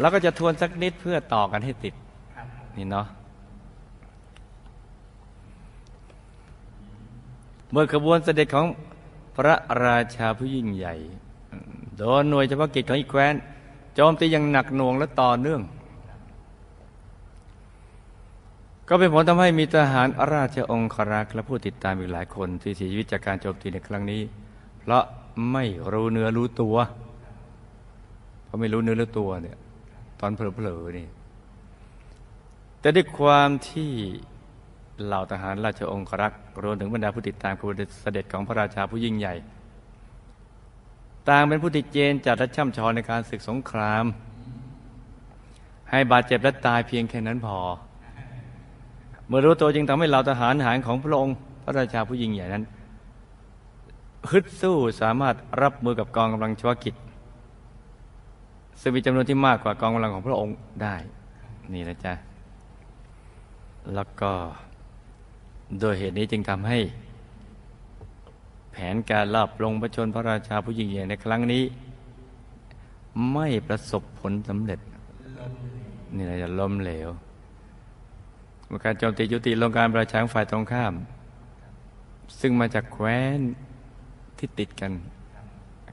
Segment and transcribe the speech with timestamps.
[0.00, 1.94] แล้วก็จะทวนสักนิดเพื่อต่อกันให้ติด
[2.76, 3.06] นี่เนาะ
[7.70, 8.66] เมื่อขบวนเสด็จของ
[9.36, 10.94] พระราชาผู้ยิ่งใหญ่
[11.96, 13.34] โดนหน่วยเฉพาะกิจของอีกแคว้น
[13.94, 15.60] โจมตีอย่างหนักหน่วงและต่อเนื่อง
[18.88, 24.22] ก็เป็นผลทำให้มีทหารราชองครักษ์และผู้ติดตามอีกหลายคน ที่เสียชีวิตจากการโจมตีในครั้งนี้
[24.80, 25.04] เพราะ
[25.52, 26.76] ไม่รู้เนื้อรู้ตัว
[28.44, 29.56] เพราะไม่รู้เนื้อรู้ตัวเนี่ย
[30.20, 31.06] ตอนเผลอๆนี่
[32.80, 33.90] แต่ด้วยความที่
[35.04, 39.34] เหล่าทหารราชองครักษ์รวมถึงบรรดาผู้ติดตามขบวนเสด็จของพระราชาผู้ยิ่งใหญ่
[41.28, 44.04] ต่างเป็นผู้ติดเจนจัดและช่ำชองในการศึกสงคราม
[45.90, 47.58] ให้บาดเจ็บและตายเพียงแค่นั้นพอ
[49.26, 52.64] เมื่อรู้ตัวจึงทำให้เหล่าทหารหารของพระองค์ พระราชาผู้ยิ่งใหญ่นั้น
[54.30, 56.94] ฮึดสู้สามารถรับมือกับกองกำลังเฉพากิจ
[58.80, 60.96] ซึ่งมีจำนวนที่มากกว่ากองกำลังของพระองค์ได้
[61.72, 62.14] นี่นะจ๊ะ
[63.94, 64.32] แล้วก็
[65.80, 66.78] โดยเหตุนี้จึงทำให้
[68.72, 71.62] แผนการลอบลงประชนพระราชาผู้ยิ่งใหญ่ในครั้งนี้
[73.32, 74.80] ไม่ประสบผลสำเร็จ
[76.14, 77.08] นี่เราจะล้มเหลว
[78.66, 80.94] เมื่อการโจมตียุติลงการประชาฝ่ายตรงข้าม
[82.40, 83.40] ซึ่งมาจากแคว้น
[84.38, 84.92] ที่ติดกัน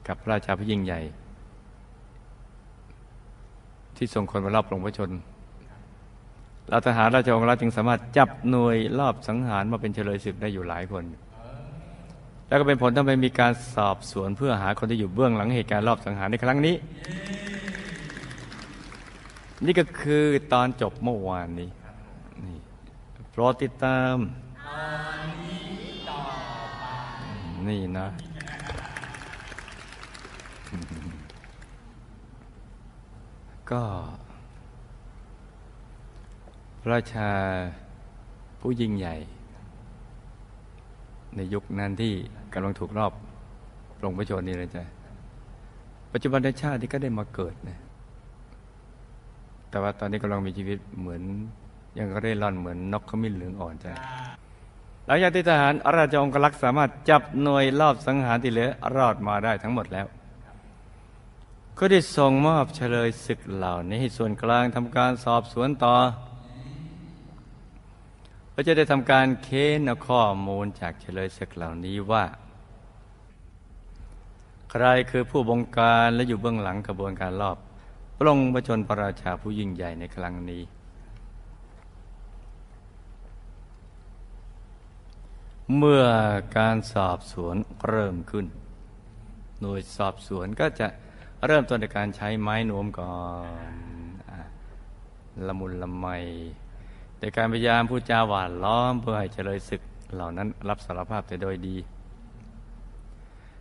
[0.06, 1.00] กับพระราชาผู้ยิ่งใหญ่
[3.98, 5.10] ที่ส่งคนมาลอบลงพระชน
[6.68, 11.04] เราทหารราชองค์ราจึงสามารถจับหน่วยรอบสังหารมาเป็นเฉลยศึกได้อยู่หลายคน
[12.48, 16.74] แล้วก็เป็นผลทำให้มีการสอบสวนเพื่อหาคนที่อยู่เบื้องหลังเหตุการณ์รอบสังหารในครั้งนี้
[19.66, 21.68] นี่ก็คือตอนจบเมื่อวานนี้
[22.44, 22.58] นี่
[23.30, 24.16] โปรดติดตาม
[27.68, 28.08] นี่นะ
[33.72, 33.82] ก็
[36.80, 37.30] พระราชา
[38.60, 39.16] ผู้ยิ่งใหญ่
[41.36, 42.12] ในยุคนั้นที่
[42.52, 43.12] กำลังถูกรอบ
[44.04, 44.84] ลงพระชนนี่เลยจ้ะ
[46.12, 47.78] ปัจจุบันในชาติที่ก็ได้มาเกิดนะ
[49.70, 51.22] แต่ว่าตอนนี้กำลังมีชีวิตเหมือน
[51.98, 53.92] ยังก็ได้ร่อนเหมือนนกขมิ้นเหลืองอ่อนจ้ะ
[55.06, 60.06] หลังจากที่ทหารอาราชองคลักษ์สามารถจับหน่วยรอบสังหารที่เหลือรอดมาได้ทั้งหมดแล้ว
[61.78, 65.96] ก็ได้ส่งมอบเฉลยศึกเหล่านี้ให้ส่วนกลางทำการสอบสวนต่อ
[68.54, 72.24] ก็จะได้ทำการเค้นเอาข้อมูลจากเฉลยศึกเหล่านี้ว่า
[74.70, 77.58] ใครคือผู้บงการและอยู่เบื้องหลังกระบวนการรอบ
[78.18, 80.62] ปลงประชนพระราชาผู้ยิ่งใหญ่ในครั้งนี้
[85.76, 86.04] เมื่อ
[86.56, 87.56] การสอบสวน
[87.88, 88.46] เริ่มขึ้น
[89.60, 90.88] หน่วยสอบสวนก็จะ
[91.46, 93.14] เริ่มต้นในการใช้ไม้นวมก่อ
[93.70, 93.74] น
[95.46, 96.06] ละมุนละไม
[97.18, 99.82] แต่การพยายามพูดจาหวานล้อมเพื่อให้เฉลยศึก
[100.14, 101.76] เหล่านั้นรับสารภาพแต่โดยดี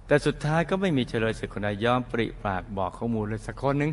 [0.08, 3.92] แต่สุดท้ายก็ไม่มีเฉลยศึกคนใดยอมปริปากบอกข้อมูลเลยสักคนหนึ่ง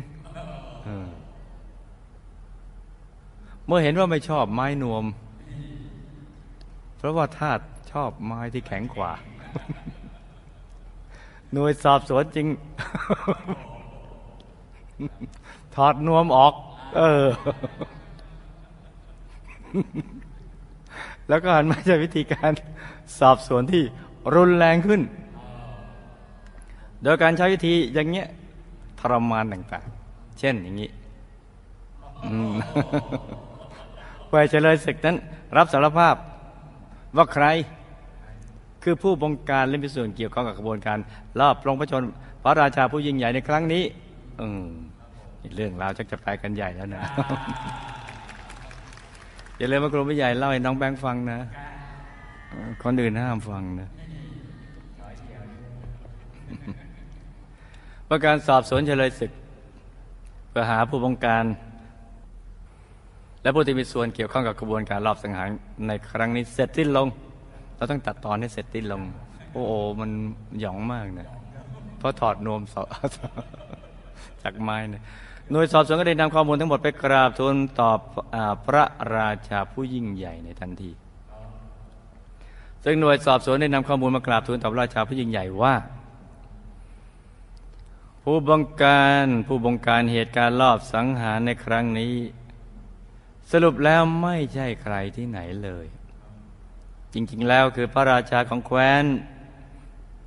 [3.65, 5.05] เมื่อเห็นว่าไม่ชอบไม้นวม
[6.97, 7.59] เพราะว่าทาต
[7.91, 9.11] ชอบไม้ที่แข็งกว่า
[11.53, 12.47] หน่วยสอบสวนจริง
[15.75, 16.53] ถอดนวมออก
[16.97, 17.25] เออ
[21.29, 22.51] แล้วก็หันมาใช้วิธีการ
[23.19, 23.83] สอบสวนที่
[24.35, 25.01] รุนแรงขึ้น
[27.03, 28.27] โดยการใช้วิธีอย่างเงี้ย
[28.99, 30.89] ทรมานต่างๆ เช่นอย่างนี้
[34.25, 35.15] เพื่อเฉลยศึกนั้น
[35.57, 36.15] รับสารภาพ
[37.17, 37.45] ว่าใคร
[38.83, 40.97] คือผู้บงการและมีส่วนเกี่ยวข้องกับกระบวนการ
[41.39, 42.03] ลอบปลงพระชน
[42.43, 43.83] พระราชาผู้ยิ่งใหญ่ในครั้งนี้
[44.41, 44.65] อืม
[45.55, 47.03] เรื่องราวชักจะไปกันใหญ่แล้วนะ
[49.57, 51.39] อย่าเลยมาครูไม่ใหญ่เล่าให้น้องแบงค์ฟังนะ
[52.83, 53.89] คนอื่นห้ามฟังนะ
[58.09, 59.31] ประการสอบสวนเฉลยศึก
[60.49, 61.45] เพื่อหาผู้บงการ
[63.41, 65.47] และผู้ที่มีส่วนเกี่ยวข้องกับกระบวนการรอบสังหาร
[65.87, 67.07] ในครั้งนี้เสร็จสิ้นลง
[67.75, 69.01] เราต้องตัดตอนให้เสร็จสิ้นลง
[69.51, 70.11] โอ้โหมัน
[70.61, 71.27] หยองมากนะ
[71.97, 72.75] เพราะถอดนวมส
[74.45, 75.03] จากไม้เนี่ย
[75.51, 77.99] หน่วยสอบสวนก็ได้นำข้อมูลทั้งหมดไปกราบทูลตอบ
[78.35, 78.83] อพระ
[79.15, 80.91] ราชาผู้ยิ่งใหญ่ในทันที
[82.83, 85.75] ซึ่งหน่วยสอบสวนได้นำข้อมูลมากราบทูลตอบราชาผู้ยิ่งใหญ่ว่า
[88.23, 92.15] ผู้บงการผู้บงการเหตุการณ์ลอบสังหารในครั้งนี้
[93.51, 95.85] สรุปแล้วไม่ใช่ใครที่ไหนเลย
[97.13, 99.05] จริงๆแล้วคือพระราชาของแคว้น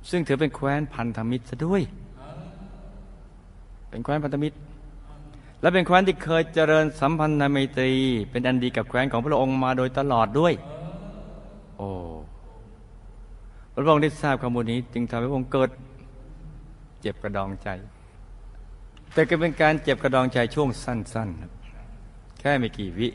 [0.09, 1.81] ซึ่งถือเป็นแคว้นพันธมิตรซะด้วย
[3.89, 4.57] เป็นแคว้นพันธมิตร
[5.61, 7.91] และเป็นแคว้นที่เคยเจริญสัมพันธไมตรี
[8.31, 10.53] เป็นอันดีกับแคว้นของพระองค์มาโดยตลอดด้วย
[11.77, 11.89] โอ้
[13.73, 15.69] พระองค์ได้ทราบข้อมูลนี้จึงทำให้พระองค์เกิด
[17.01, 17.69] เจ็บกระดองใจ
[19.13, 21.29] แต่ก็เป็นการเจ็บกระดองใจช่วงสั้น
[21.83, 23.09] ๆ แค่ไม่กี่วิ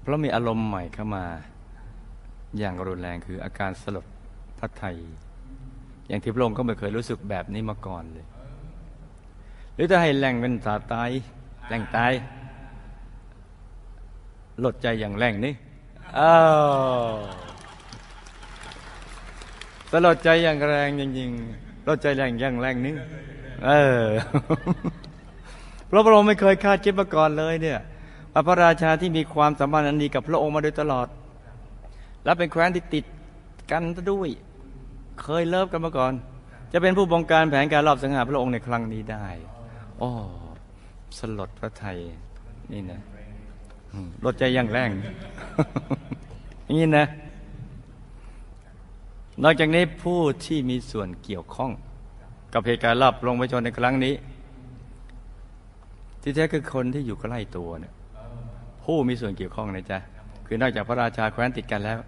[0.00, 1.24] เพราะมีอารมณ์ใหม่เข้ามา
[2.58, 4.06] อย่างรุนแรงคืออาการสลด
[4.58, 4.96] พระไทย
[6.08, 8.26] อย่างที่พระองค์ก็ไม่เคยรู้สึกแบบนี้มาก่อนเลย
[9.74, 11.10] หรือถ้าให้แรงเป็นสาตาย
[11.68, 12.12] แรงตาย
[14.64, 15.54] ลดใจอย่างแรงนี่
[16.18, 16.36] อ้า
[17.06, 17.10] ว
[19.90, 22.94] สลดใจอย่างแรงจริงๆลดใจแรงอย่างแรงนี่
[23.66, 23.70] เอ
[24.02, 24.04] อ
[25.86, 27.78] เพราะพระองค์ไม่เคยคาดคิดมาก่อนเลยเนี่ย
[28.46, 31.08] พระราชาที่มีความสัมพันธ์อันดีกับพระองค์มาโดยตลอด
[32.24, 33.04] และเป็นแคว้นที่ติด
[33.70, 34.28] กันด้วย
[35.20, 36.12] เคยเลิฟกันมาก่อน
[36.72, 39.26] จะเป็นผู้บงการแผนการรอบสังหารพระองค์ในครั้งนี้ได้
[39.98, 40.10] โอ้
[41.18, 41.98] สลดพระไทย
[42.72, 43.00] นี่นะ
[44.24, 44.90] ลดใจอย่างแรง
[46.78, 47.06] นี่นะ
[49.42, 51.70] นอกจากนี้ผู้ที่มีส่วนเกี่ยวข้อง
[52.52, 54.14] กับเหตุการณ์รอบลงประชนในครั้งนี้
[56.22, 57.94] ที่แท้คือคนที่อยู่ใกล้ตัวเนี่ย
[58.84, 59.98] ผู้มีส่วนเกี่ยวข้องนะจ๊ะ
[60.46, 61.98] คือนอกจากพระราชาแคว้นติดกันแล้ว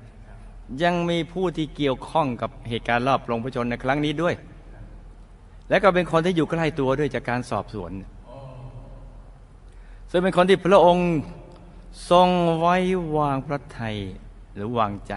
[0.82, 4.34] ยังมีผู้ที่เกี่ยวข้องกับเหตุการณ์รอบลงพระชนในครั้งนี้ด้วย
[5.70, 7.92] และก็เป็นคนที่อยู่ใกล้ตัวด้วยจากการสอบสวน
[10.10, 11.10] ซึ่งเป็นคนที่พระองค์
[12.10, 12.28] ทรง
[12.58, 12.76] ไว้
[13.16, 13.96] วางพระทัย
[14.54, 15.14] หรือวางใจ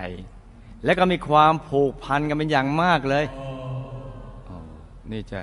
[0.85, 3.25] และก็มีความผูกพันกันเป็นอย่างมากเลย
[5.11, 5.41] นี่จ้ะ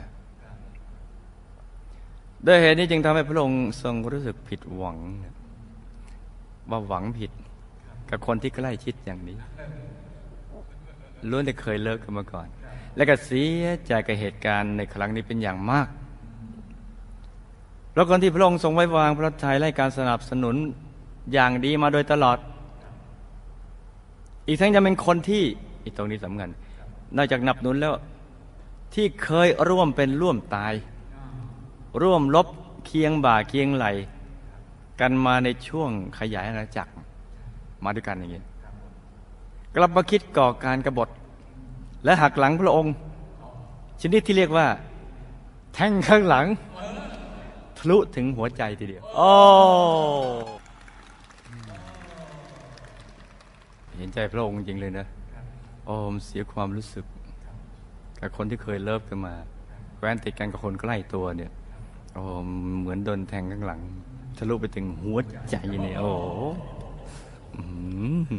[2.47, 4.99] ด้วยเหตุนี้จึงทำให้พระองค์ทรงรู้สึกผิดหวัง
[6.71, 7.31] ว่าหวังผิด
[8.11, 9.37] กับคนที่ใกล้ชิดอย่างนี้
[11.31, 12.47] ล้วนแต่เคยเลิกกันมาก่อน
[12.97, 15.89] และก็เสียใจกับเหตุการณ์ในครั้งนี้เป็นอย่างมาก
[17.95, 20.57] แล้วคนที่พระองค์ทรงไว้วางพระทัยและการสนับสนุน
[21.33, 22.39] อย่างดีมาโดยตลอด
[24.47, 25.43] อีกทั้งยังเป็นคนที่
[25.85, 26.51] อีกตรงนี้สำคัญ
[27.17, 27.95] นอกจากนับนุนแล้ว
[28.95, 30.73] ที่เคยร่วมเป็นร่วมตาย
[32.03, 32.47] ร่วมลบ
[32.87, 33.87] เคียงบ่าเคียงไหล
[35.01, 36.93] กันมาในช่วงขยายอาณาจักร
[37.85, 38.43] มาด้วยกันอย่างนี้
[39.79, 41.09] กลับมาคิดก่อการกรบฏ
[42.05, 42.95] และหักหลังพระองค์
[44.01, 44.67] ชนิดที่เรียกว่า
[45.75, 46.47] แทงข้างหลัง
[47.77, 49.31] ทะลุถึงหัวใจทีเดียว โอ้
[53.97, 55.07] เห็นใจพระองค์จริงเลยนะ
[55.87, 57.05] โอ้มเสียความรู้สึก
[58.21, 59.35] กับคนที่เคยเลิฟกันมา
[59.99, 61.51] แว้นติดกันกับคนใกล้ตัวเนี่ย
[62.15, 62.23] โอ้
[62.81, 63.81] เหมือนโดนแทงข้างหลัง
[64.39, 65.19] ทะลุไปถึงหัว
[65.51, 66.11] ใจเนี่ยโอ้
[67.55, 67.63] อื
[68.33, 68.35] ม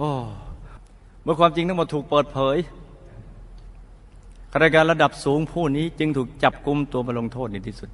[0.00, 0.12] โอ้
[1.22, 2.56] เมื่อความจริงทั้งหมดถูกเปิดเผย
[4.52, 7.90] ข้าราชการระดับสูงผู้นี้จึงถูกจับกุมตัวมาลงโทษในที่สุด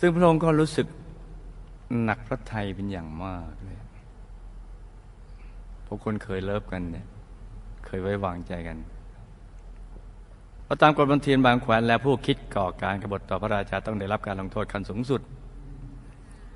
[0.00, 0.86] ซึ่งพระองค์ก็รู้สึก
[2.04, 3.78] หนักพระทัยเป็นอย่างมากเลย
[5.86, 7.06] พวกคนเคยเลิฟกันเนี่ย
[7.86, 8.76] เคยไว้วางใจกัน
[10.64, 15.20] เพราะตามกฎบันเทียนบางแขวนและผู้คิดก่อการกบฏต่อพระราชาต้องได้รับการลงโทษขั้นสูงสุด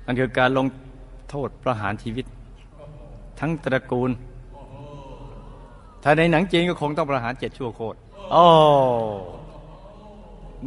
[0.05, 0.67] นั่นคือการลง
[1.29, 2.25] โทษประหารชีวิต
[3.39, 4.11] ทั้งตระกูล
[6.03, 7.97] ถ้าในหนังจีนก็คงต้องประหารเจ็ดชั่วโคตร
[8.31, 8.43] โอ้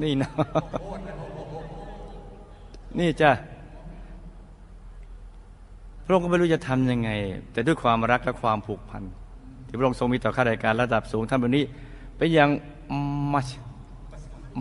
[0.02, 0.30] นี่นะ
[2.98, 3.30] นี่จ้ะ
[6.04, 7.10] พระองค์ก็ไม่รู้จะทำยังไง
[7.52, 9.02] แต่ด้วยความรักและความผูกพัน
[9.66, 11.64] ที่พระองค์ทรงมีต่อข้าราชการระดับสูงท่านแบบนี้
[12.16, 12.48] เป็นอย่าง
[13.32, 13.48] มัช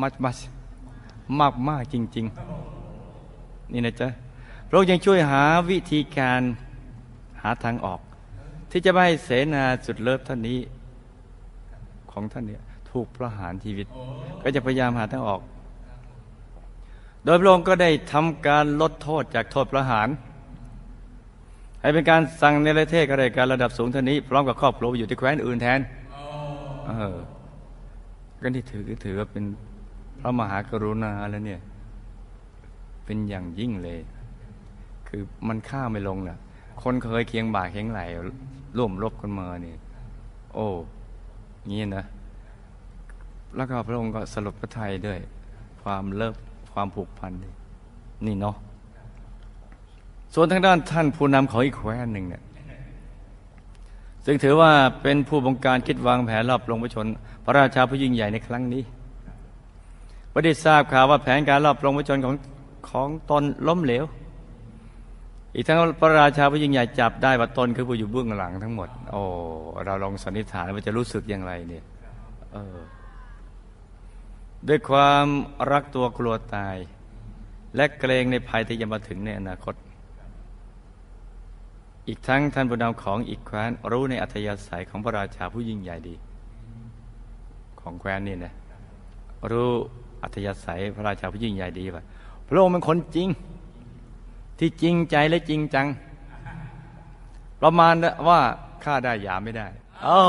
[0.01, 0.37] มัชมัช
[1.39, 2.25] มากมากจริง
[3.03, 4.07] ๆ นี่นะจ๊ะ
[4.67, 6.41] พระองค์ยังช่วยหาวิธีการ
[7.43, 7.99] หาทางออก
[8.71, 10.59] ที่จะไม่ให้เสนาสุดเลิศท่านนี้
[12.11, 13.87] ของท่านเนี่ยถูกประหารชีวิต
[14.41, 15.41] ก็จะพยายามหาทางออก
[17.23, 20.07] โดยพระองค์ก็ได้ทำการลดโทษจากโทษประหาร
[21.81, 25.79] ให้เป็นการสั่งในประเทศข้ารการระดับสูงท่านนี้ พร้อมกับครอบครัวไปอยู่ที่แคว้นอื่นแทน
[26.87, 27.17] เออ
[28.41, 29.43] ก็นี่ถือถือว่าเป็น
[30.19, 31.61] พระมหากรุณาแล้วเนี่ย
[33.05, 33.99] เป็นอย่างยิ่งเลย
[35.07, 36.37] คือมันฆ่าไม่ลงน่ะ
[36.83, 38.01] คนเคยเคียงบ่าเคียงไหล
[38.77, 39.77] ร่วมรบกันมาเนี่ย
[40.53, 40.67] โอ้
[41.69, 42.03] งี้นะ
[43.55, 45.19] แล้วก็พระองค์ก็สรุปพระไทยด้วย
[45.83, 46.35] ความเลิฟ
[46.73, 47.31] ความผูกพัน
[48.25, 48.55] นี่เนาะ
[50.33, 52.43] ส่วนทางด้านท่านผู้นำของอีกแคว้นหนึ่งเนี่ย
[54.25, 54.71] ซึ่งถือว่า
[55.01, 57.07] เป็นผู้บงการคิดวางแผนรอบลงประชน
[57.45, 58.83] พระราชาผู้ยิ่งใหญ่ในครั้งนี้
[60.33, 62.35] ประเดี๋ทราบข่าวว่าแผนการรอบลงประชนของ
[62.89, 64.03] ของตนล้มเหลว
[65.55, 69.21] อีกทั้งพระราชาผู้ยิ่งใหญ่จับได้ว่าตนคือผู้อยู่เบื้องหลังทั้งหมด โอ้
[69.85, 71.83] เราลองสันนิษฐานว่าจะรู้สึกอย่างไรเนี่ย
[72.53, 72.77] เออ
[74.67, 75.27] ด้วยความ
[75.71, 76.77] รักตัวกลัวตาย
[77.75, 79.75] และเกรงในภัยที่จะมาถึงในอนาคต
[82.07, 86.15] อีกทั้งท่านผู้นำของอีกแคว้นรู้ในอัธยาศัยของพระราชาผู้ยิ่งใหญ่ดี
[87.81, 88.53] ของแคว้นนี่นะ
[89.51, 89.71] รู้
[90.23, 92.03] อัธยาศัยพระราชาผู้ยิ่งใหญ่ดีว่า
[92.47, 93.27] พระองค์เป็นคนจริง
[94.63, 95.87] ที่จริงใจและจริงจัง
[97.61, 97.93] ประมาณ
[98.27, 98.39] ว่า
[98.83, 99.67] ฆ่าได้หยาไม่ได้
[100.03, 100.19] โอ้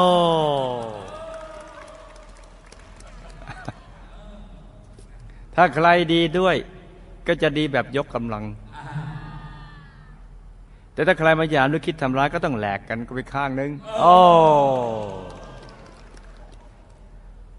[5.54, 6.56] ถ้าใครดีด้วย
[7.26, 8.44] ก็จะดีแบบยกกำลัง
[10.92, 14.16] แต่ถ้าใครมาหยามหรือคิดทำร้ายก็ต้องแหลกกันก็ไปข้างนึง โอ้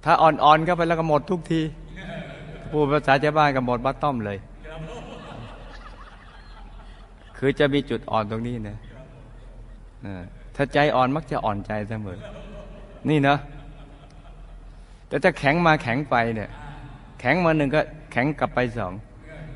[0.03, 1.62] ถ้าอ่อนๆเข้าไปแล้วก็หมดทุกที
[2.72, 4.39] พูดภาษาชาวบ้านก็หมดบัตต้อมเลย
[7.45, 8.77] คือจะมีจุดอ่อนตรงนี้นะ
[10.55, 12.19] ถ้าใจอ่อนมักจะอ่อนใจเสมอ
[13.09, 13.39] นี่เนาะ
[15.07, 16.50] แต่ถ้าแข็งมาแข็งไปเนี่ย
[17.19, 17.81] แข็งมาหนึ่งก็
[18.12, 18.93] แข็งกลับไปสอง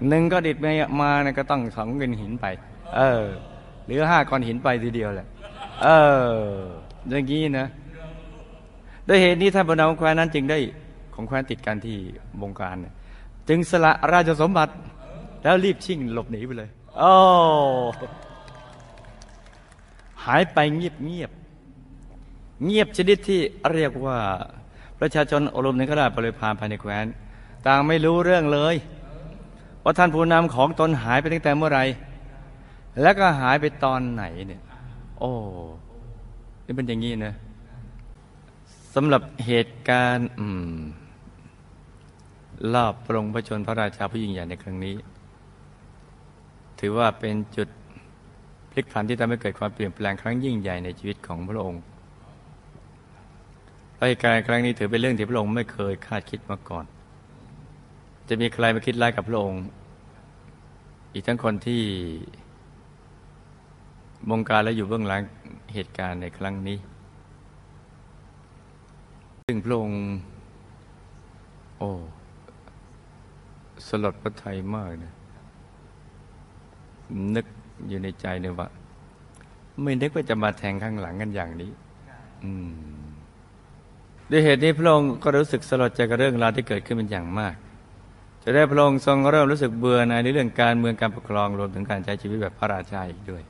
[0.09, 2.45] หนึ่งก็ดิดมามาเนี่ยก็ต้องสองเงินหินไป
[2.95, 3.23] เออ
[3.85, 5.27] หรือห้าก้อนหินไปทีเดียวแหละ
[5.83, 5.87] เอ
[6.21, 6.35] อ
[7.09, 7.67] อย่างนี้นะ
[9.07, 10.57] ด้วยเหตุนี้ท่านพระนามแคว้นนั้นจึงได้
[11.13, 11.97] ของแคว้นติดกันที่
[12.41, 12.75] บงการ
[13.49, 14.73] จึงสละราชสมบัติ
[15.43, 17.11] แล้วรีบชิ่งหลบหนีไปเลย โอ้
[20.25, 21.31] หายไปเงียบเงียบ
[22.65, 23.41] เงียบชนิดที่
[23.73, 24.17] เรียกว่า
[24.99, 27.05] ประชาชนอารมณ์ในขราชบริพารภายในแคว้น
[27.65, 28.75] ต่างไม่รู้เรื่องเลย
[29.83, 31.83] ว่าท่านผู้นำของตนหายไปตั้งแต่เมื่อไหร่
[33.01, 34.61] แล้วก็หายไปตอนไหนเนี่ย
[35.19, 35.31] โอ้
[36.65, 37.33] นี่เป็นอย่างนี้นะ
[38.95, 40.77] สำหรับเหตุการณ์อืม
[42.73, 44.95] ลอบปรงพระชนพระราชาผู้ยิ่งใหญ่ในครั้งนี้
[46.79, 47.67] ถือว่าเป็นจุด
[48.71, 51.81] พลิกผันที่ทำให้เกิดความเปลี่ยนแปลงครั้งยิ่งใหญ่ในชีวิตของพระองค์
[54.07, 56.85] เหตุการณ์ครั้งนี้ถือเป็นเรื่องที่พระองค์ไม่เคยคาดคิดมาก่อน
[58.29, 59.63] จะมีใครมาคิดร้ายกับพระองค์
[61.13, 61.83] อีกทั้งคนที่
[64.29, 65.21] บงการและอยู่เบื้องหลัง
[65.73, 66.77] เหตุการณ์ในครั้งนี้
[69.45, 70.01] ซึ่งพระองค์
[71.77, 71.89] โอ้
[73.87, 75.16] สลดพระทัยมากนะ
[77.35, 77.45] นึก
[77.87, 78.67] อยู่ในใจเนี่ยว่า
[79.83, 81.71] ไม่นึกว่าจะมาแทงข้างหลังกันอย่างนี้
[82.43, 83.05] อืม
[84.31, 87.55] ด้วยเหตุนี้พระองค์ก็รู้สึกสลดใจกับเรื่องราวที่เกิดขึ้นเป็นอย่างมาก
[88.43, 93.43] จะได้พระองค์ทรงเริ่มรู้สึกเบื่อในในเรื่องการเมืองการปกครองรวมถึงการใช้ชีวิตแบบพระราชาอีกด้วย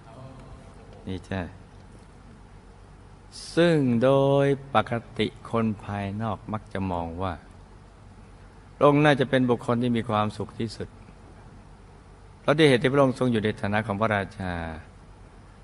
[1.08, 1.42] นี่ใช่
[3.56, 4.12] ซึ่งโด
[4.44, 7.34] ยปกติคนภายนอกมักจะมองว่า
[8.76, 10.88] พระองค์น่าจะเป็นบุคคลที่มีความสุขที่สุด
[12.48, 14.54] เพราะด้วยเหตุที่พระองค์ทรงอยู่ในฐานะของพระราชา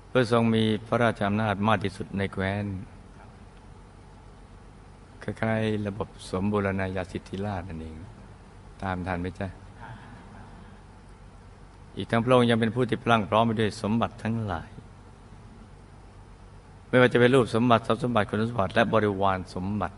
[0.08, 2.64] เพื่อทรงมีพระราชอำนาจมากที่สุดในแคว้น
[5.22, 7.96] คล้ายๆระบบสมบูรณาญาสิทธิราชนั่นเอง
[8.82, 9.48] ตามทันไหมจ๊ะ
[11.96, 14.70] อีกทั้งพระองค์ยังเป็นผู้ที่พลั่งพร้อมไปด้วยสมบัติทั้งหลาย
[16.88, 19.96] ไม่ว่าจะเป็นรูปสมบัติทรัพย์สมบัติคุณสมบัติ และบริวารสมบัติ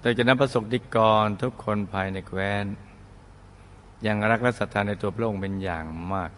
[0.00, 2.66] แต่จากนั้นประสบนิกรทุกคนภายในแคว้น
[4.06, 6.32] ยังรักและศรัทธาในตัวพระองค์เป็นอย่างมาก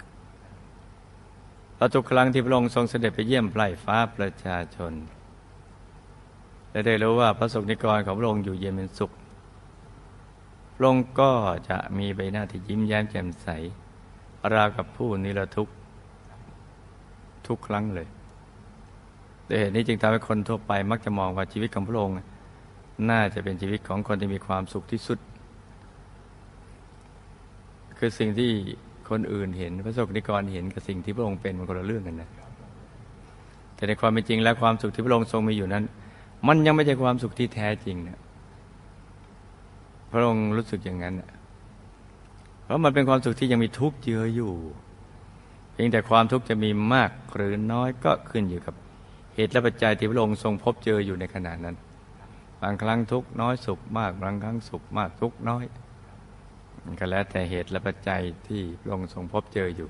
[1.77, 4.93] และทุกครั้งที่พระองค์ทรงเสด็จไปเยี่ยมไพร่ฟ้าประชาชน
[6.71, 9.13] และได้รู้ว่าพระสงฆ์นิกรของพระองค์อยู่เย็นเป็นสุข
[10.77, 11.33] พระองค์ก็
[11.69, 13.49] จะมีใบหน้าที่ยิ้มแย้มแจ่มใส
[14.55, 15.73] ราวกับผู้นิรทุกข์
[17.47, 18.09] ทุกครั้งเลย
[19.49, 22.15] ด้วยเหตุนี้จึงทำให้คนทั่วไปมักจะมองว่าชีวิตของพระองค์
[23.11, 25.19] น่าจะเป็นชีวิตของคนที่มีความสุขที่สุด
[27.99, 28.51] คือสิ่งที่
[29.11, 32.31] คนอื่นเห็นพระสงฆ์นิกรเห็นกับสิ่งที่พระองค์เป็นมันคนละเรื่องกันนะ
[33.75, 35.85] แต่ในความเป็นจริงและความสุขที่พระองค์ทรงมีอยู่นั้น
[36.47, 38.19] มันยังไม่ใช่ความสุขที่แท้จริงเนะ
[40.13, 41.15] พระองค์รู้สึกอย่างนั้น
[42.65, 44.53] เพราะมันเป็นความสุขที่ยังมีทุกข์เจืออยู่
[45.73, 48.75] เพียงแต่ความทุกข์จะมีมากหรือน้อยก็ขึ้นอยู่กับ
[49.35, 51.77] เหตุและปัจจัยที่พระองค์ทรงพบเจออยู่ในขณะนั้น
[52.63, 55.65] บางครั้งทุกข์น้อยสุขมาก บางครั้งสุขมากทุกข์น้อย
[56.85, 59.89] มันก็แล้วแต่เหตุและปัจจัยที่พระองค์ทรงพบเจออยู่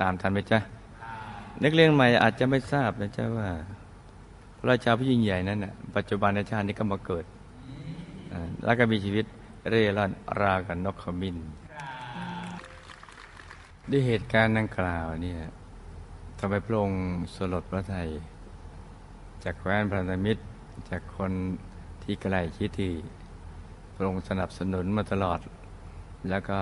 [0.00, 0.58] ตามทันไหมจ๊ะ
[1.62, 3.48] นักเรียนใหม่อาจจะไม่ทราบนะจ๊ะว่า
[4.58, 7.24] พระราชาผู้ยิ่งใหญ่นั้นนะปัจจุบันในชาตินี้ก็มาเกิด
[8.64, 9.24] แล้วก็มีชีวิต
[9.68, 11.36] เร่ร่อนรากันนกขมิน
[13.90, 15.40] ด้วยเหตุการณ์ดังกล่าวเนี่ย
[16.38, 17.02] ทำให้พระองค์
[17.34, 18.08] สลดพระไทย
[19.44, 20.42] จากแคว้นพันธมิตร
[20.90, 21.32] จากคน
[22.02, 22.92] ที่ใกล้ชิดที่
[23.94, 25.40] พระองค์สนับสนุนมาตลอด
[26.28, 26.58] แล้วก็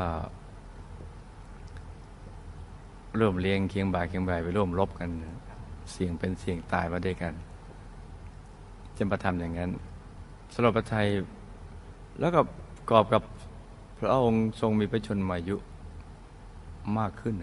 [3.18, 5.10] ร่วมเลี้ยงเคียงบ่าเคียงบ่ายไปร่วมรบกัน
[5.92, 7.32] เสี่ยงเป็นเสี่ยงตายมาด้วยกัน
[8.96, 9.70] จะมาทำอย่างนั้น
[10.52, 11.06] สำหรับประไทย
[12.20, 12.40] แล้วก็
[12.90, 13.22] กอบกับ
[13.98, 15.56] พระองค์ทรงมีพระชนมายุ
[16.98, 17.34] มากขึ้น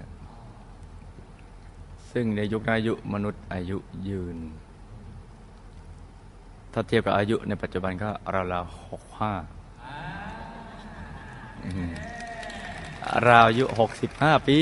[2.11, 4.37] ซึ่งในยุคนั้นอายุมนุษย์อายุยืน
[6.73, 8.09] ถ้าเทียบกับอายุในปัจจุบันก็
[8.53, 9.33] ราวๆหกห้า
[13.27, 14.57] ราวอายุหกสิบห้าปี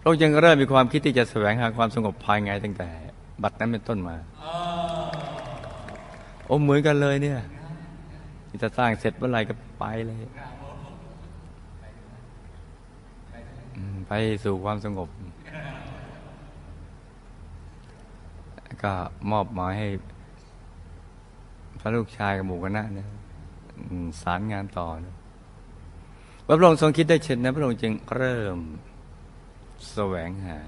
[0.00, 2.88] พระองค์ยังเริ่มมีความคิดที่จะแสวงหาความสงบภายในตั้งแต่
[3.42, 4.16] บัดนั้นเป็นต้นมา
[6.46, 7.40] โอ้เหมือนกันเลยเนี่ย
[8.62, 10.18] จะสร้างเสร็จเมื่อไหร่ก็ไปเลย
[14.08, 14.12] ไป
[14.44, 15.08] สู่ความสงบ
[18.82, 18.92] ก็
[19.30, 19.88] มอบหมายให้
[21.80, 23.08] พระลูกชายกับหมู่คณะเนี่ย
[24.22, 25.16] สารงานต่อนะ
[26.46, 28.58] พระองค์ทรงคิดได้เช่นนั้นพระองค์จึงเริ่ม
[29.92, 30.58] แสวงหา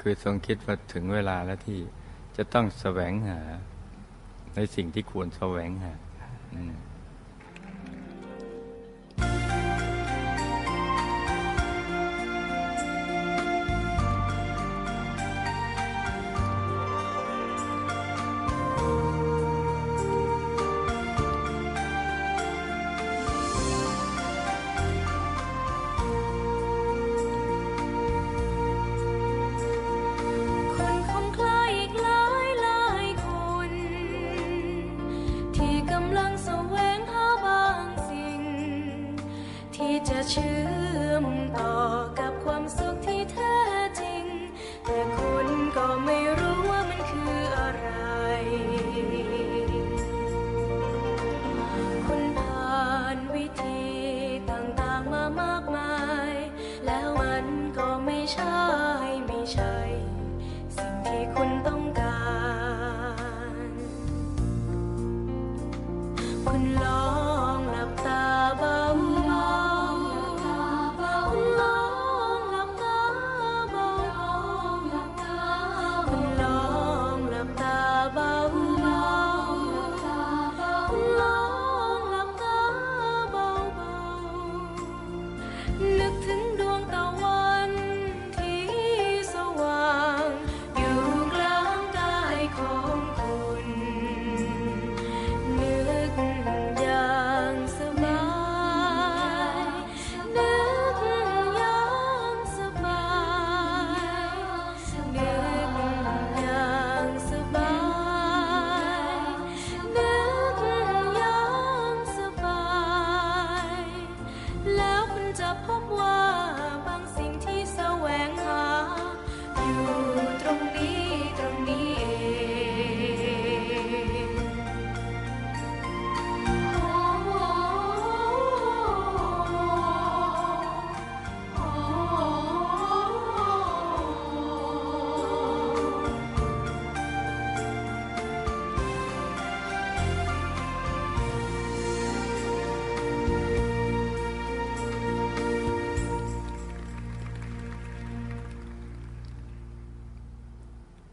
[0.00, 1.80] คือทรงคิดว่าถึงเวลาแล้วที่
[2.36, 3.40] จะต้องแสวงหา
[4.54, 5.92] ในสิ่งที่ควรแสวงหา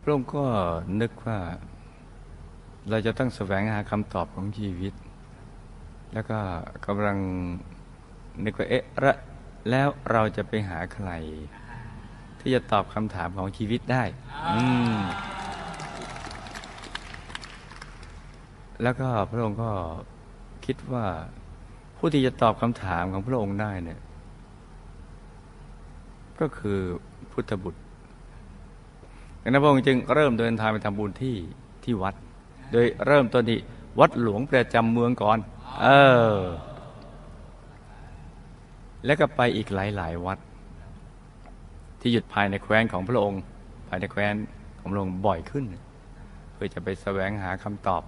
[0.07, 0.45] พระองค์ก็
[1.01, 1.39] นึกว่า
[2.89, 4.93] เราจะต้องแสวงหาคำตอบของชีวิต
[6.13, 6.39] แล้วก็
[6.85, 7.17] กำลัง
[8.43, 9.13] นึกว่าเอ๊ะละ
[9.69, 11.09] แล้วเราจะไปหาใคร
[12.39, 14.03] ที่จะตอบคำถามของชีวิตได้
[14.55, 14.65] อื
[14.97, 14.99] ม
[18.83, 19.71] แล้วก็พระองค์ก็
[20.65, 21.05] คิดว่า
[21.97, 23.99] ผู้ที่จะตอบคำถามของพระองค์ได้เนี่ย
[26.39, 26.79] ก็คือ
[27.31, 27.81] พุทธบุตร
[29.45, 31.35] ดังนั้นพระองค์จึงเริ่มเดินทางไปทำบุญที่
[31.83, 32.15] ที่วัด
[32.71, 33.59] โดยเริ่มต้นที่
[33.99, 35.37] วัดหลวงประจำเมืองก่อน
[35.81, 35.87] เอ
[36.35, 36.39] อ
[39.05, 40.37] แล้วก็ไปอีกหลาย ๆ วัด
[41.99, 43.41] ที่หยุดภายในแคว้นของพระองค์
[43.87, 44.35] ภายในแคว้น
[44.79, 45.65] ของพระองค์บ่อยขึ้น
[46.53, 48.03] เพื่อจะไปแสวงหาคำตอบ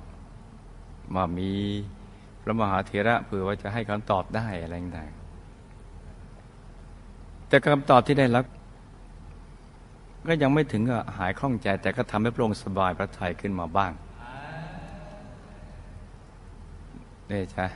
[1.16, 1.52] ว่ามี
[2.42, 8.46] พระมหาเถระเผื่อว่าจะให้คำตอบได้อะไรต่างๆแต่คำตอบที่ได้รับ
[10.28, 13.92] ก็ยังไม่ถึงกับหายคล่องใจ แต่ก็ทำให้พระองค์สบายพระทัยขึ้นมาบ้าง
[17.28, 17.68] เนี่ใช่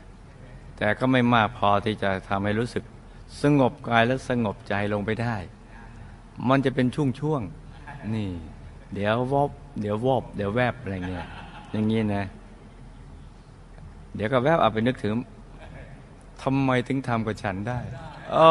[0.77, 2.83] แต่ก็ไม่มากพอที่จะทำให้รู้สึก
[3.41, 5.35] สงบกายและสงบใจลงไปได้
[6.49, 8.29] มันจะเป็นช่วงๆ นี่
[8.93, 11.27] เดี๋ยววอบ เดี๋ยววอบ เดี๋ยวแวบอะไรเงี้ย
[11.71, 12.25] อย่างงี้นะ
[14.15, 15.13] เดี๋ยวก็แวบเอาไปนึกถึง
[16.41, 17.79] ทำไมถึงทำกับฉันได้
[18.31, 18.47] โอ้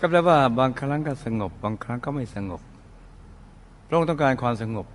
[0.00, 2.60] ก็แปลว่าบางครั้งก็สงบ บางครั้งก็ไม่สงบ
[3.86, 4.86] พระองค์ต้องการความสงบ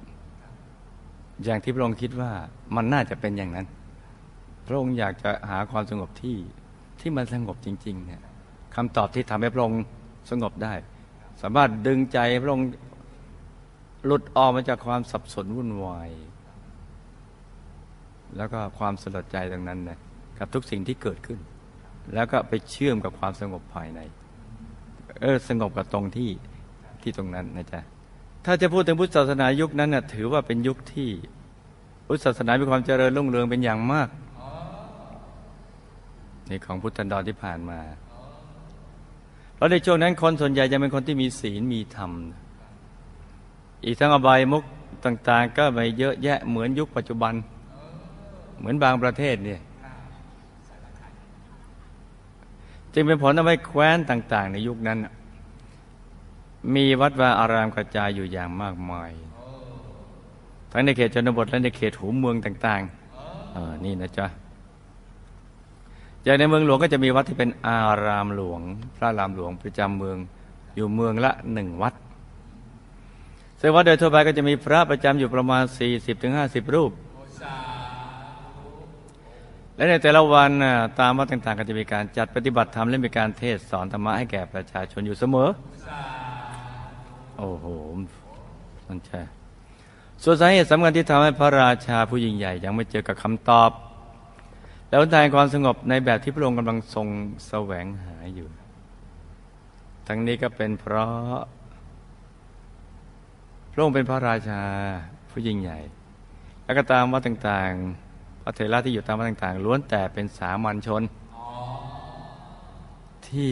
[1.44, 2.32] อย่างที่พระองค์คิดว่า
[2.76, 3.68] มันน่าจะเป็นอย่างนั้น
[4.68, 6.38] พระองค์อยากจะหาความสงบที่
[7.00, 8.22] ที่มันสงบจริง ๆ เนี่ย
[8.76, 9.82] คำตอบที่ทำให้พระองค์
[10.32, 10.74] สงบได้
[11.42, 12.68] สามารถดึงใจพระองค์
[14.06, 16.10] หลุดออกมาจากความสับสนวุ่นวาย
[18.38, 20.00] แล้วก็ความสลดใจตรงนั้นนะ
[20.40, 21.40] กับทุกสิ่งที่เกิดขึ้น
[22.14, 24.00] แล้วก็ไปเชื่อมกับความสงบภายใน
[25.22, 26.30] เออสงบกับตรงที่
[27.02, 27.82] ที่ตรงนั้นนะจ๊ะ
[28.46, 31.10] ถ้าจะพูดถึงพุทธศาสนายุคนั้นน่ะถือว่าเป็นยุคที่
[32.08, 34.10] พุทธศาสนามีความเจริญรุ่งเรืองเป็นอย่างมาก
[36.50, 37.80] นี่ของพุทธันดรที่ผ่านมา
[39.56, 42.12] เพราะในช่วงนั้นคนส่วนใหญ่จะเป็นคนที่มีศีลมีธรรม
[43.86, 44.64] อีกทั้งอบายมุก
[45.06, 47.34] ต่าง ๆ ก็ไม่เยอะแยะเหมือนยุคปัจจุบัน
[48.60, 49.60] เหมือนบางประเทศเนี่ย
[52.94, 55.00] จึงเป็นผลทำให้แคว้นต่าง ๆ ในยุคนั้น
[56.76, 59.12] มีวัดวาอารามกระจายอยู่อย่างมากมาย
[60.72, 64.28] ทั้งในเขตชนบทและในเขตหูเมืองต่างๆเออนี่นะจ๊ะ
[66.24, 68.62] อย่างในเมืองหลวงก็จะมีวัดที่เป็นอารามหลวง
[68.96, 70.18] พระอารามหลวงประจำเมือง
[70.76, 71.94] อยู่เมืองละหนึ่งวัด
[73.60, 75.64] ซึ่งวัดโดยทั่วไปก็จะมีพระประจำอยู่ประมาณ
[76.20, 76.92] 40-50 รูป
[79.84, 80.52] และในแต่ละวัน
[81.00, 85.50] ตามวัดต่างๆก็จะมีการจัดปฏิบัติธรรมและมีการเทศสอนธรรมะให้แก่ประชาชนอยู่เสมอ
[87.38, 87.66] โอ้โห
[88.88, 89.22] มันใช่
[90.24, 93.72] ส่วนสาเหตุสำคัญที่ทำให้พระราชาผู้ยิ่งใหญ่ยังไม่เจอกับคำตอบ
[94.90, 97.08] แล้วทางความสงบในแบบที่พระองค์กำลังทรง
[97.48, 98.48] แสวงหาอยู่
[100.08, 101.38] ทั้งนี้ก็เป็นเพราะ
[103.72, 104.62] พระองค์เป็นพระราชา
[105.30, 105.80] ผู้ยิ่งใหญ่
[106.64, 108.03] แล้วก็ตามวัดต่างๆ
[108.44, 111.02] พระเถระที่อยู่ตามวัดต่างๆล้วนแต่เป็นสามัญชน
[113.28, 113.52] ที่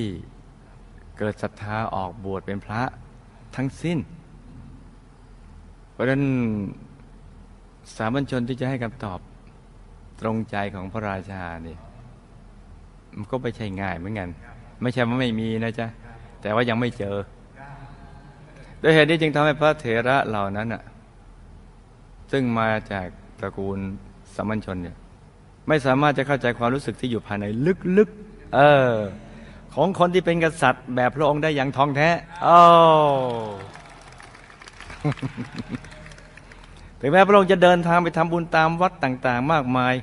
[1.18, 2.82] เกิดศรัทธาออกบวชเป็นพระ
[3.56, 3.98] ทั้งสิ้น
[5.92, 6.24] เพราะฉะนั้น
[7.96, 9.20] สามัญชนที่จะให้คำตอบ
[10.22, 11.80] ตรงใจของพระราชาเนี่ย
[13.18, 14.30] มันก็ไม่ใช่ง่ายเหมือนกัน
[14.82, 15.88] ไม่ใช่ว่าไม่มีนะจ๊ะ
[16.42, 17.16] แต่ว่ายังไม่เจอ
[18.80, 20.84] โดยเหตุนี้จึงทำให้พระเถระเหล่านั้นอะ
[22.32, 23.08] ซึ่งมาจาก
[23.40, 23.80] ตระกูล
[24.36, 24.96] สามัญชนเนี่ย
[25.68, 27.46] ไม่สามารถจะเข้าใจความรู้สึกที่อยู่ภายใน
[27.98, 28.92] ลึกๆ เออ
[29.76, 32.10] ของคนที่เป็นกษัตริย์ แบบพระองค์ได้อย่างทองแท้
[32.44, 32.58] โอ้
[37.00, 39.94] ถึงแม้พระองค์จะเดินทางไปทำบุญตามวัดต่าง ๆ มากมาย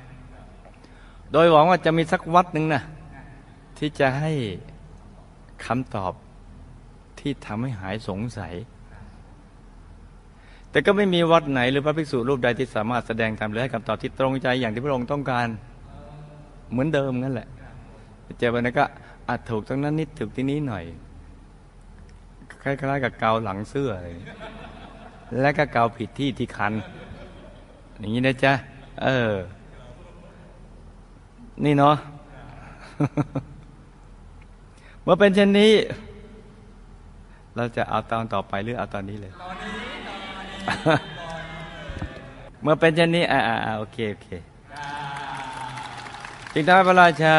[1.33, 2.83] โดยหวังว่าจะมีสักวัดหนึ่งนะ
[3.79, 4.33] ที่จะให้
[5.67, 6.13] คำตอบ
[7.21, 8.55] ที่ทำให้หายสงสัย
[10.71, 15.47] แต่ก็ไม่มีวัดไหนหรือพระภิกษุรูปใดที่สามารถแสดงธรรมหรือให้คำตอบที่ตรงใจอย่างที่พระองค์ต้องการ
[16.71, 17.49] เหมือนเดิมนั่นแหละ
[18.39, 18.85] เจอไปนั้นก็
[19.29, 20.85] อาจถูกตรงนั้นนิดถูกที่นี้หน่อย
[22.63, 23.91] คล้ายๆกับเกาหลังเสื้อ
[25.41, 26.73] และก็เกาผิดที่ที่คัน
[27.99, 28.53] อย่างนี้นะจ๊ะ
[29.03, 29.33] เออ
[31.65, 31.97] นี่เนาะ
[35.03, 35.73] เมื่อเป็นเช่นนี้
[37.57, 39.33] เราจะเอาตอนต่อไปหรือเอาตอนนี้เลย
[42.63, 44.29] เมื่อเป็นเช่นนี้ อ่าโอเคโอเค
[46.53, 47.35] จึงทำให้พระราชา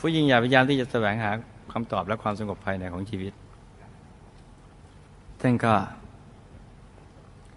[0.00, 1.30] ผู้ยิ่งใหญ่พยายามที่จะแสวงหา
[1.72, 3.32] คำตอบและความสงบภายในของชีวิต
[5.40, 5.74] ท่านก็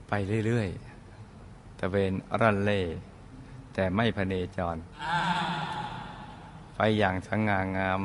[0.07, 0.13] ไป
[0.45, 2.81] เรื่อยๆตะเวนรันเล่
[3.73, 4.77] แต่ไม่พเนจร
[6.75, 8.01] ไปอย่างสง่างาม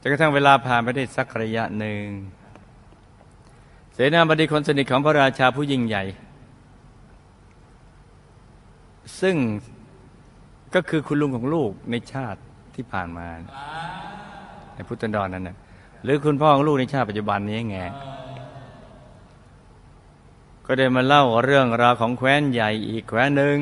[0.00, 2.02] จนกระทั่งเวลาผ่านไปได้สักระยะหนึ่ง
[3.94, 6.02] เสนาบดีคนสนิทของพระราชาผู้ยิ่งใหญ่
[9.20, 9.36] ซึ่ง
[10.74, 12.40] ก็คือคุณลุงของลูกในชาติ
[12.74, 13.26] ที่ผ่านมา
[14.74, 15.56] ในพุทธันดรนั้นนะ
[16.04, 17.78] หรือคุณพ่อของลูกในชาติปัจจุบันนี้ไง
[20.66, 23.56] ก็ได้มาเล่าเรื่องราวของแคว้นใหญ่อีกแคว้นหนึ่ง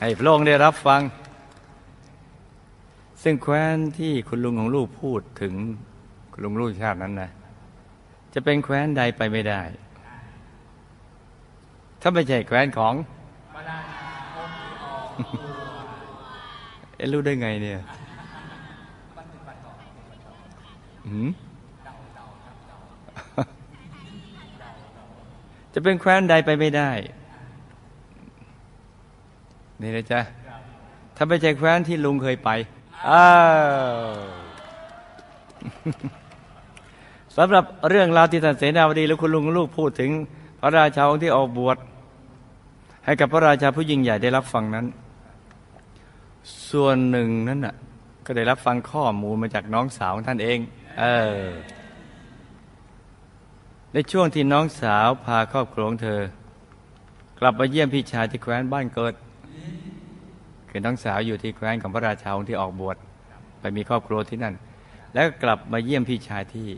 [0.00, 1.00] ให้พระองค์ได้รับฟัง
[3.22, 5.54] ซึ่งแคว้นที่คุณลุงของลูกพูดถึง
[6.42, 7.30] ลุงลูกชาตินั้นนะ
[8.34, 9.60] จะเป็นแคว้นใดไปไม่ได้
[12.00, 12.94] ถ้าไม่ใช่แคว้นของ
[16.96, 17.80] เอ๊ะรู้ได้ไงเนี่ย
[21.08, 21.28] หืม
[25.74, 26.90] จะเป็นแคว้นใดไปไม่ได้
[29.80, 30.20] นี่นะจ๊ะ
[31.16, 32.50] ถ้าไม่ใช่แคว้นที่ลุงเคยไป
[33.08, 33.28] อ้า
[34.04, 34.46] ว
[37.36, 40.10] สำหรับเรื่องราวที่ท่านเสนาบดีและคุณลุงลูกพูดถึง
[40.60, 41.76] พระราชาองค์ที่ออกบวช
[43.04, 44.86] ให้กับพระราชาผู้ยิ่งใหญ่ได้รับฟังนั้น
[46.70, 47.74] ส่วนหนึ่งนั้นน่ะ
[48.26, 50.58] ก็ได้รับฟังข้อมูลมาจากน้องสาวของท่านเอง
[50.98, 51.04] เอ
[51.40, 51.44] อ
[53.92, 56.20] ในช่วงที่น้องสาวพาครอบครัวของเธอ
[57.40, 59.14] กลับมาเยี่ยมพี่ชายที่แคว้นบ้านเกิด
[60.70, 62.96] คือน้องสาวอยู่ที่แคว้นของพระราชาองค์ที่ออกบวช
[63.60, 64.54] ไปมีครอบครัวที่นั่น
[65.14, 66.68] แล้วกกลับมาเยี่ยมพี่ชายที่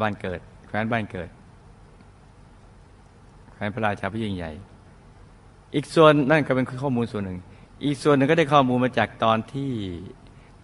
[0.00, 1.28] บ้านเกิดแคว้นบ้านเกิด
[3.52, 4.50] แคว้นพระราชาผู้ยิ่งใหญ่
[5.74, 7.38] อีกส่วนนั่นก็เป็นข้อมูลส่วนหนึ่ง
[7.84, 9.70] อีกส่วนหนึ่งก็ได้ข้อมูลมาจากตอนที่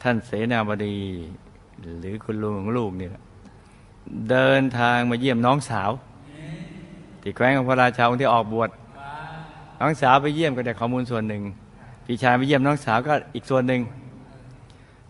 [0.02, 0.96] ท่านเสนาบดี
[2.00, 3.10] หรือคุณลุงของลูกเนี่ย
[4.30, 5.90] เดินทางมาเยี่ยมน้องสาว
[7.22, 8.70] ที่แคว้นของพระราชาองค์ที่ออกบวช
[9.80, 11.42] น้องสาวไปเยี่ยมก็ได้ข้อมูลส่วนหนึ่ง
[12.06, 13.80] พี่ชายไปเยี่ยมน้องสาวก็อีกส่วนหนึ่ง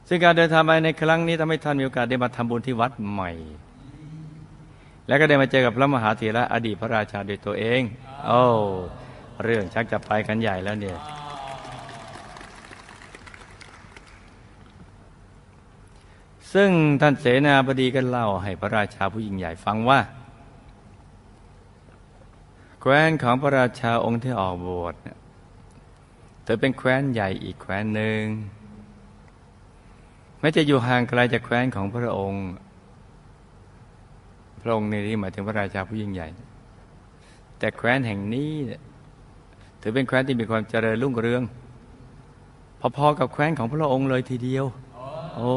[0.08, 3.30] ซึ่งการเดินทางไปในครั้งนี้ทำให้ท่านมีโอกาสได้มาทำบุญที่วัดใหม่
[5.06, 7.82] แล้วก็ได้มาเจอกับพระมหาเถระอดีตพระราชาด้วยตัวเอง
[8.26, 8.42] โอ้
[9.42, 10.98] เรื่องชักจะไปกันใหญ่แล้วเนี่ย
[16.52, 20.00] ซึ่งท่านเสนาบดีก็เล่าให้พระราชาผู้ยิ่งใหญ่ฟังว่า
[22.80, 24.94] แคว้นของพระราชาองค์ที่ออกบวช
[26.44, 28.22] เธอเป็นแคว้นใหญ่อีกแคว้นหนึ่ง
[30.40, 32.44] แม้จะอยู่ห่างไกลจากแคว้นของพระองค์
[34.66, 36.28] ระองค์ในที่หมายถึงพระราชาผู้ยิ่งใหญ่
[37.58, 38.80] แต่แคว้นแห่งนี้เนี่ย
[39.80, 41.42] ถือเป็นแคว้นที่มีความเจริญรุ่งเรือง
[42.96, 44.64] พอๆกับแคว้นของพระองค์เลยทีเดียว
[45.36, 45.54] โอ้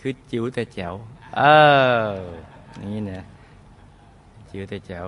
[0.00, 0.94] คือจิ๋วแต่แจ๋ว
[1.36, 1.42] เอ
[2.10, 2.14] อ
[2.82, 3.22] นี่นะ
[4.50, 5.06] จิ๋วแต่แจ๋ว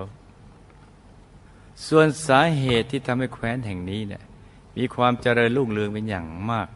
[1.87, 4.23] ส่วนสาเหตุที่ทำให้แคว้นแห่งนี้เนี่ย
[4.77, 6.67] มีความเจริญรุ่งเรืองเป็นอย่างมาก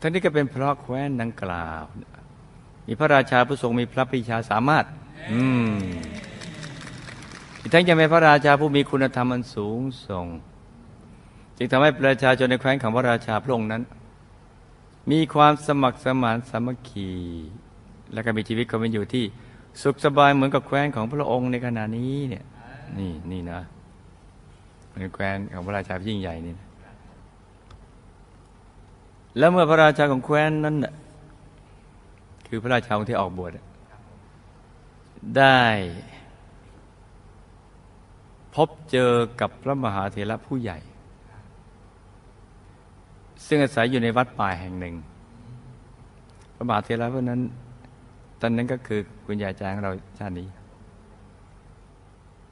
[0.00, 1.84] ทั้งนี้ก็เป็นเพราะแคว้นดังกล่าว
[2.92, 4.84] มีพระราชาผู้ทรงมีพระปีชาสามารถ
[5.32, 5.72] อืม
[7.60, 10.26] อีกทั้งยังเป็นพระราชาผู้มีคุณธรรมอันสูงส่ง
[11.56, 13.82] จึงทำให้ประชาชนในแคว้นของพระราชาพระองค์นั้น
[15.10, 17.10] มีความสมัครสมานสามัคคี
[18.12, 19.24] และก็มีชีวิตความเป็นอยู่ที่
[19.82, 22.44] สุขสบายเหมือนกับแคว้นของพระองค์ในขณะนี้เนี่ย
[22.98, 23.60] นี่นี่นะ
[24.90, 26.68] เป็นแคว้นของพระราชาผู้ยิ่งใหญ่นี่นะ
[29.38, 30.92] แล้วเมื่อพระราชาของแคว้นนั้นน่ะ
[32.54, 33.50] คือพระราชาองค์ที่ออกบวช
[35.38, 35.62] ได้
[38.54, 40.78] พบเจอกับพระมหาเถระผู้ใหญ่
[43.46, 44.94] ซึ่งอาศัยอยู่ในวัดป่าแห่งหนึ่ง
[46.54, 47.40] พระมหาเถระพวกนั้น
[48.40, 50.48] ตอนนั้นก็คือคุณยายจางเราชาตินี้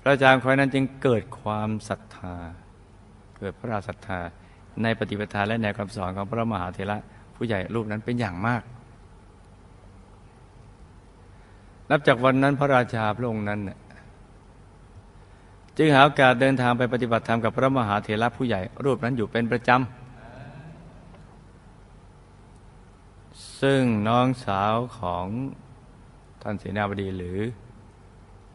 [0.00, 2.34] พระอาจารย์คอยนั้นจึงเกิดความศรัทธา
[3.38, 4.20] เกิดพระราศรัทธา
[4.82, 6.96] ในปฏิปทาและแนวคำสอนของพระมหาเถระ
[7.36, 8.64] ผู้ใหญ่รูปนั้นเป็นอย่างมาก
[11.90, 13.78] นับจากวันนั้นพระราชาพระองค์นั้นน่ะ
[15.76, 19.80] จึงหาโอกาสเดินทางไปปฏิบัติธรรมกับพระมหาเถระผู้ใหญ่รูปนั้นอยู่เป็นประจำ
[23.60, 25.26] ซึ่งน้องสาวของ
[26.42, 27.38] ท่านเสนาบดีหรือ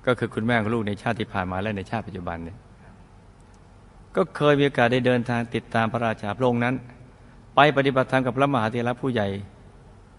[0.06, 2.58] ก็คือคุณแม่ของลูกในชาติที่ผ่านมาและในชาติปัจจุบันเนี่ย
[4.15, 6.76] ก็เคยมีโอกาสได้เดินทางติดตามพระราชาพระองค์นั้น
[7.56, 9.28] ไปปฏิบัติธรรมกับพระมหาเถระผู้ใหญ่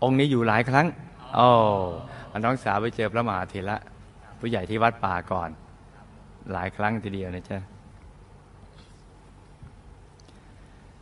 [0.02, 0.87] องค์นี้อยู่หลายครั้ง
[1.38, 1.50] อ๋อ
[2.44, 3.77] น้องสาวไปเจอพระมหาเถระ
[4.38, 5.51] ผู้ใหญ่ที่วัดป่าก่อน
[6.53, 7.59] หลายครั้งทีเดียวนะจ๊ะ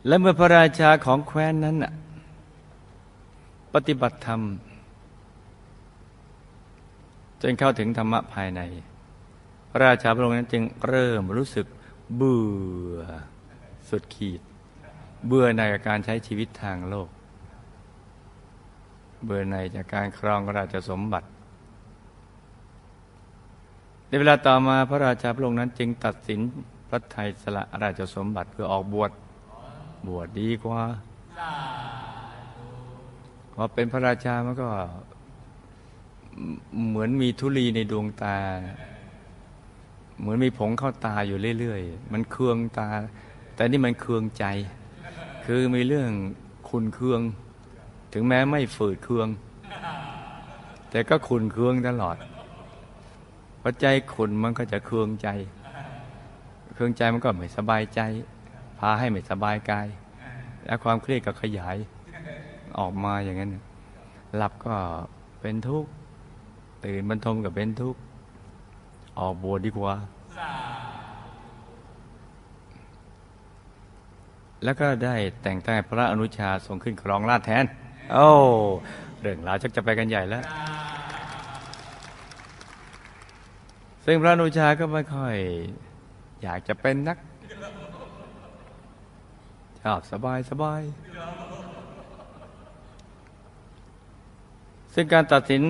[0.07, 1.77] และเมื่อพระราชาของแคว้นนั้น
[3.73, 4.41] ปฏิบัติธรรม
[7.41, 8.61] จนเข้าถึงธรรมะภายใน
[9.69, 11.67] พระราชาพระองค์นั้นจึงเริ่มรู้สึก
[12.15, 12.45] เบื่
[12.95, 12.97] อ
[13.89, 14.41] สุดขีด
[15.27, 17.09] เบื่อในการใช้ชีวิตทางโลก
[19.23, 21.27] เบื่อในจากการครองราชสมบัติ
[24.07, 26.39] ในเวลาต่อมาพระราชาพระองค์นั้นจึงตัดสิน
[26.89, 29.11] พระไทยสละราชสมบัติเพื่อออกบวช
[30.07, 30.81] บวชดีกว่า
[33.53, 34.69] พอเป็นพระราชามันก็
[36.87, 38.37] เหมือนมีธุลีในดวงตา
[40.19, 42.89] เหมือนมีผงเข้าตาอยู่เรื่อยๆ มันเคืองตา
[43.55, 44.45] แต่นี่มันเคืองใจ
[45.45, 46.11] คือมีเรื่อง
[46.69, 47.21] คุณเคือง
[48.17, 49.27] ถึงแม้ไม่ฝืดเคือง
[50.91, 52.17] แต่ก็คุณเคืองตลอด
[53.59, 55.27] เพราะใจขุนมันก็จะเคืองใจ
[56.73, 58.01] เคืองใจมันก็ไม่สบายใจ
[58.79, 59.87] พาให้ไม่สบายกาย
[60.65, 61.77] และความเครียดก็ขยาย
[62.79, 63.51] ออกมาอย่างนั้น
[64.37, 64.75] หลับก็
[65.41, 65.89] เป็นทุกข์
[66.85, 67.99] ตื่นบรรทมกับเป็นทุกข์
[69.19, 69.95] ออกบวชดีกว่า
[74.63, 77.65] แล้วก็ได้แต่งตั้งพระอนุชาทรงขึ้นครองราชแทน
[78.11, 78.27] โอ้
[79.21, 80.43] เรื่องราวชักจะไปกันใหญ่แล้ว
[84.05, 85.35] ซึ่งพระนุชาก็ไม่ค่อย
[86.43, 87.17] อยากจะเป็นนัก
[89.81, 90.81] ชอบสบายสบาย
[94.93, 95.61] ซึ่งการตัดสิน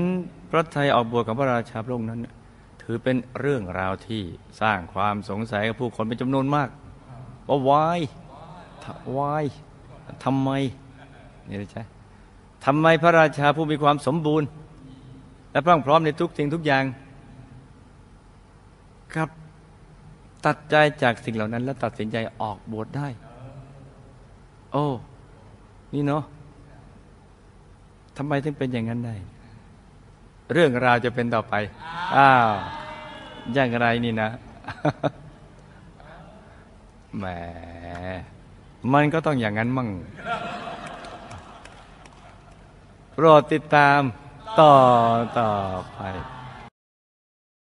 [0.49, 2.19] พระไทยออกบวชของพระราชาพระองค์นั้น
[2.81, 4.23] ถือเป็นเรื่องราวที่
[4.61, 6.69] สร้างความสงสัยกับผู้คนเป็นจำนวนมาก
[7.47, 7.99] ว่าวาย
[9.17, 9.45] วาย
[10.23, 10.49] ทำไม
[11.47, 11.83] นี่ใช่
[12.65, 14.47] ทำไมพระราชาผู้มีความสมบูรณ์
[15.51, 16.83] และพรั่งพร้อมในทุกสิ่งทุกอย่าง
[19.13, 19.29] ครับ
[20.45, 23.07] ตัดใจจากสิ่งเหล่านั้น แล้วตัดสินใจออกบวชได้
[24.71, 24.85] โอ้
[25.93, 26.23] นี่เนาะ
[28.17, 29.15] ทำไมถึงเป็นอย่างนั้นได้
[30.53, 31.53] เรื่องราวจะเป็นต่อไป
[32.15, 32.49] อ้าว
[33.53, 34.29] อย่างไรนี่นะ
[37.17, 37.25] แหม
[38.93, 39.89] มันก็ต้องอย่างนั้นมั่ง
[43.17, 43.99] โปรดติดตาม
[44.59, 44.73] ต่อ
[45.39, 45.51] ต่อ
[45.93, 45.99] ไป